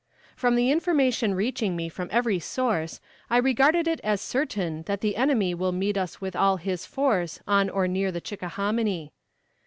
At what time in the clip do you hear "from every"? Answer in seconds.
1.87-2.39